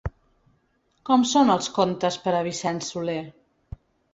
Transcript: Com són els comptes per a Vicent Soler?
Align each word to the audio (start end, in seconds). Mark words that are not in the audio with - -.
Com 1.09 1.27
són 1.33 1.53
els 1.57 1.69
comptes 1.77 2.17
per 2.27 2.33
a 2.39 2.43
Vicent 2.51 2.81
Soler? 2.89 3.21